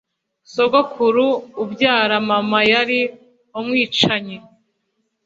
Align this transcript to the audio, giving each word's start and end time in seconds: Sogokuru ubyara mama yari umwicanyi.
Sogokuru 0.53 1.25
ubyara 1.63 2.15
mama 2.29 2.59
yari 2.71 2.99
umwicanyi. 3.59 4.37